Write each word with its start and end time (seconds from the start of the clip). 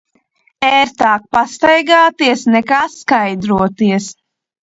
Ērtāk 0.67 1.25
pastaigāties, 1.37 2.47
nekā 2.55 2.81
skaidroties. 2.95 4.09